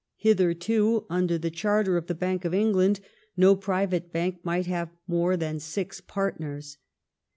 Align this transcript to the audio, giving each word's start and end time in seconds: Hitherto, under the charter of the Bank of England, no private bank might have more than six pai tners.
Hitherto, 0.17 1.05
under 1.11 1.37
the 1.37 1.51
charter 1.51 1.95
of 1.95 2.07
the 2.07 2.15
Bank 2.15 2.43
of 2.43 2.55
England, 2.55 3.01
no 3.37 3.55
private 3.55 4.11
bank 4.11 4.43
might 4.43 4.65
have 4.65 4.89
more 5.05 5.37
than 5.37 5.59
six 5.59 6.01
pai 6.01 6.31
tners. 6.31 6.77